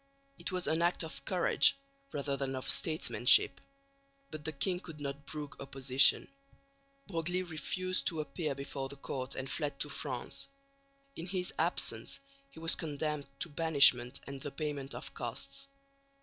It 0.39 0.51
was 0.51 0.65
an 0.65 0.81
act 0.81 1.03
of 1.03 1.23
courage 1.25 1.77
rather 2.11 2.35
than 2.35 2.55
of 2.55 2.67
statesmanship, 2.67 3.61
but 4.31 4.43
the 4.43 4.51
king 4.51 4.79
could 4.79 4.99
not 4.99 5.27
brook 5.27 5.57
opposition. 5.59 6.27
Broglie 7.05 7.43
refused 7.43 8.07
to 8.07 8.19
appear 8.19 8.55
before 8.55 8.89
the 8.89 8.95
court 8.95 9.35
and 9.35 9.47
fled 9.47 9.79
to 9.79 9.89
France. 9.89 10.47
In 11.15 11.27
his 11.27 11.53
absence 11.59 12.19
he 12.49 12.59
was 12.59 12.73
condemned 12.73 13.27
to 13.41 13.49
banishment 13.49 14.21
and 14.25 14.41
the 14.41 14.49
payment 14.49 14.95
of 14.95 15.13
costs. 15.13 15.67